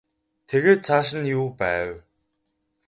[0.49, 1.91] Тэгээд цааш нь юу байв?